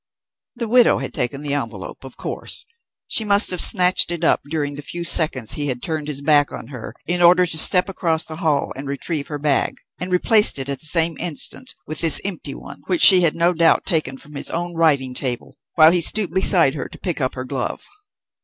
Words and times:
The 0.55 0.67
widow 0.67 0.97
had 0.97 1.13
taken 1.13 1.43
the 1.43 1.53
envelope, 1.53 2.03
of 2.03 2.17
course. 2.17 2.65
She 3.05 3.23
must 3.23 3.51
have 3.51 3.61
snatched 3.61 4.09
it 4.11 4.23
up 4.23 4.41
during 4.49 4.73
the 4.73 4.81
few 4.81 5.03
seconds 5.03 5.51
he 5.51 5.67
had 5.67 5.83
turned 5.83 6.07
his 6.07 6.23
back 6.23 6.51
on 6.51 6.69
her 6.69 6.95
in 7.05 7.21
order 7.21 7.45
to 7.45 7.57
step 7.59 7.87
across 7.87 8.25
the 8.25 8.37
hall 8.37 8.73
and 8.75 8.87
retrieve 8.87 9.27
her 9.27 9.37
bag, 9.37 9.75
and 9.99 10.07
have 10.07 10.13
replaced 10.13 10.57
it 10.57 10.69
at 10.69 10.79
the 10.79 10.87
same 10.87 11.17
instant 11.19 11.75
with 11.85 11.99
this 11.99 12.19
empty 12.25 12.55
one 12.55 12.81
which 12.87 13.03
she 13.03 13.21
had 13.21 13.35
no 13.35 13.53
doubt 13.53 13.85
taken 13.85 14.17
from 14.17 14.33
his 14.33 14.49
own 14.49 14.73
writing 14.73 15.13
table 15.13 15.59
while 15.75 15.91
he 15.91 16.01
stooped 16.01 16.33
beside 16.33 16.73
her 16.73 16.89
to 16.89 16.97
pick 16.97 17.21
up 17.21 17.35
her 17.35 17.45
glove. 17.45 17.85